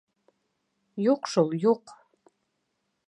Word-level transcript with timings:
Юҡ 1.07 1.29
шул, 1.33 1.53
юҡ! 1.67 1.95